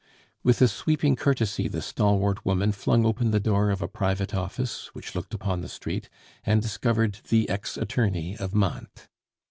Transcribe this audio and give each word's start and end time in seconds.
With 0.41 0.63
a 0.63 0.67
sweeping 0.67 1.15
courtesy, 1.15 1.67
the 1.67 1.79
stalwart 1.79 2.43
woman 2.43 2.71
flung 2.71 3.05
open 3.05 3.29
the 3.29 3.39
door 3.39 3.69
of 3.69 3.83
a 3.83 3.87
private 3.87 4.33
office, 4.33 4.87
which 4.95 5.13
looked 5.13 5.35
upon 5.35 5.61
the 5.61 5.69
street, 5.69 6.09
and 6.43 6.59
discovered 6.59 7.19
the 7.29 7.47
ex 7.47 7.77
attorney 7.77 8.35
of 8.35 8.55
Mantes. 8.55 9.07